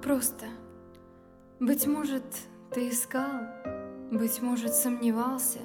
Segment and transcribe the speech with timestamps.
[0.00, 0.46] просто.
[1.60, 2.24] Быть может,
[2.72, 3.42] ты искал,
[4.10, 5.58] быть может, сомневался,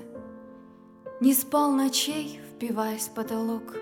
[1.22, 3.76] Не спал ночей, впиваясь в потолок.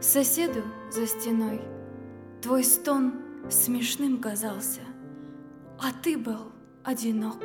[0.00, 1.60] Соседу за стеной
[2.40, 3.12] твой стон
[3.50, 4.80] смешным казался,
[5.78, 6.52] А ты был
[6.82, 7.42] одинок,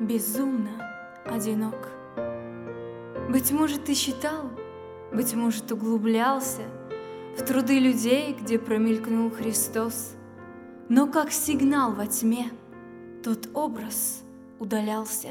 [0.00, 0.90] безумно
[1.24, 1.88] одинок.
[3.30, 4.50] Быть может, ты считал,
[5.12, 6.62] быть может, углублялся
[7.36, 10.16] В труды людей, где промелькнул Христос,
[10.94, 12.50] Но как сигнал во тьме
[13.24, 14.20] тот образ
[14.58, 15.30] удалялся,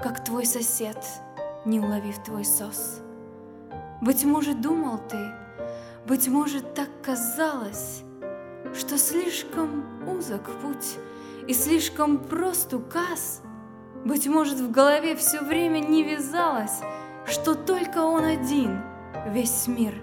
[0.00, 0.96] Как твой сосед,
[1.64, 3.00] не уловив твой сос.
[4.00, 5.18] Быть может, думал ты,
[6.06, 8.04] быть может, так казалось,
[8.72, 10.98] Что слишком узок путь
[11.48, 13.42] и слишком прост указ,
[14.04, 16.78] Быть может, в голове все время не вязалось,
[17.26, 18.80] Что только он один
[19.26, 19.94] весь мир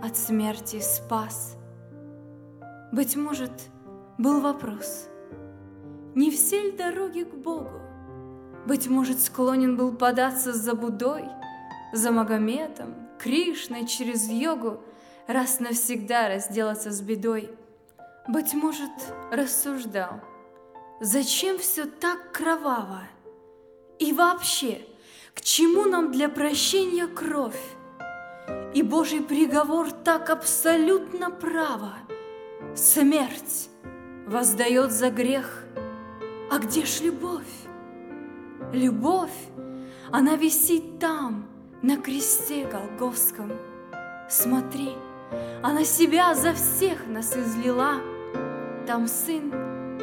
[0.00, 1.56] от смерти спас.
[2.92, 3.50] Быть может,
[4.18, 5.08] был вопрос,
[6.14, 7.80] не все ли дороги к Богу?
[8.66, 11.24] Быть может, склонен был податься за Будой,
[11.92, 14.82] за Магометом, Кришной через йогу,
[15.26, 17.50] раз навсегда разделаться с бедой.
[18.28, 18.90] Быть может,
[19.30, 20.20] рассуждал,
[21.00, 23.00] зачем все так кроваво?
[23.98, 24.82] И вообще,
[25.34, 27.60] к чему нам для прощения кровь?
[28.74, 31.94] И Божий приговор так абсолютно право.
[32.74, 33.68] Смерть
[34.26, 35.64] воздает за грех.
[36.50, 37.42] А где ж любовь?
[38.72, 39.30] Любовь,
[40.10, 41.46] она висит там,
[41.82, 43.52] на кресте Голговском.
[44.28, 44.92] Смотри,
[45.62, 47.96] она себя за всех нас излила.
[48.86, 49.52] Там сын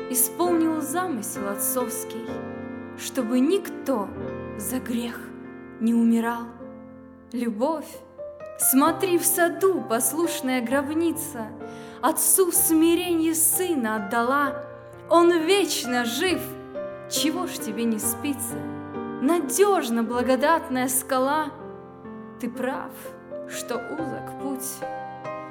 [0.09, 2.25] исполнил замысел отцовский,
[2.97, 4.09] чтобы никто
[4.57, 5.19] за грех
[5.79, 6.43] не умирал.
[7.31, 7.87] Любовь,
[8.57, 11.47] смотри в саду, послушная гробница,
[12.01, 14.63] Отцу смирение сына отдала,
[15.09, 16.41] Он вечно жив,
[17.09, 18.55] чего ж тебе не спится?
[19.21, 21.47] Надежно благодатная скала—
[22.39, 22.91] ты прав,
[23.49, 24.87] что узок путь,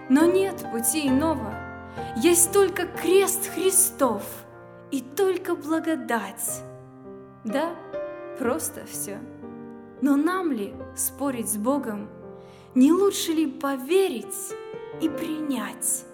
[0.08, 1.52] но нет пути иного.
[2.16, 4.22] Есть только крест Христов
[4.90, 6.62] и только благодать.
[7.44, 7.74] Да,
[8.38, 9.18] просто все.
[10.00, 12.08] Но нам ли спорить с Богом?
[12.74, 14.54] Не лучше ли поверить
[15.02, 16.06] и принять?